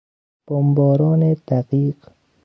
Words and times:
بمباران 0.47 1.33
دقیق 1.33 1.97